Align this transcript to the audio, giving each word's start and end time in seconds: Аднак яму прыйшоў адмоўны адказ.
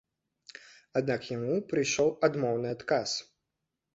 Аднак 1.01 1.27
яму 1.35 1.57
прыйшоў 1.73 2.09
адмоўны 2.27 2.67
адказ. 2.79 3.09